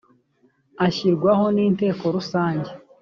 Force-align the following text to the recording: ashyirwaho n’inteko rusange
ashyirwaho 0.85 1.45
n’inteko 1.55 2.03
rusange 2.15 2.71